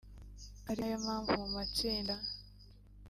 [0.69, 2.13] ari nayo mpamvu mu matsinda